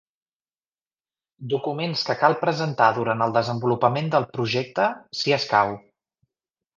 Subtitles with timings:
[1.51, 4.89] Documents que cal presentar durant el desenvolupament del projecte,
[5.21, 5.77] si escau.